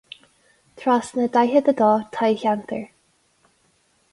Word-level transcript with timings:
Trasna 0.81 1.27
daichead 1.35 1.69
a 1.73 1.75
dó 1.81 1.91
toghcheantar. 2.17 2.81